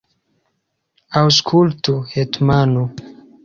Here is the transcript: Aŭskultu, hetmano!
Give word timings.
Aŭskultu, 1.21 1.97
hetmano! 2.17 2.91